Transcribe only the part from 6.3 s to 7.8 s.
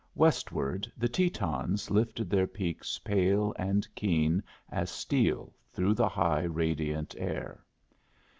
radiant air.